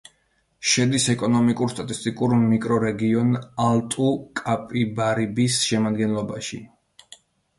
[0.69, 3.29] შედის ეკონომიკურ-სტატისტიკურ მიკრორეგიონ
[3.65, 6.63] ალტუ-კაპიბარიბის შემადგენლობაში.